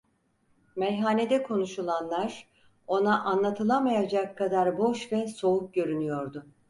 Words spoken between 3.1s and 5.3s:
anlatılamayacak kadar boş ve